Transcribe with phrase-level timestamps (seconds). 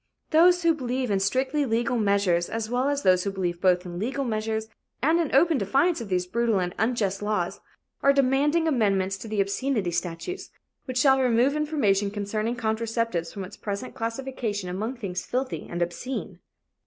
[0.31, 3.99] Those who believe in strictly legal measures, as well as those who believe both in
[3.99, 4.67] legal measures
[5.03, 7.59] and in open defiance of these brutal and unjust laws,
[8.01, 10.49] are demanding amendments to the obscenity statutes,
[10.85, 16.39] which shall remove information concerning contraceptives from its present classification among things filthy and obscene.